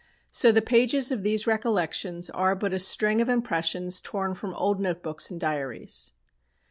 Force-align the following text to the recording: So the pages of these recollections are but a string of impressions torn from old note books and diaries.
So 0.31 0.51
the 0.51 0.63
pages 0.63 1.11
of 1.11 1.21
these 1.21 1.45
recollections 1.45 2.31
are 2.31 2.55
but 2.55 2.73
a 2.73 2.79
string 2.79 3.21
of 3.21 3.29
impressions 3.29 4.01
torn 4.01 4.33
from 4.33 4.55
old 4.55 4.79
note 4.79 5.03
books 5.03 5.29
and 5.29 5.39
diaries. 5.39 6.11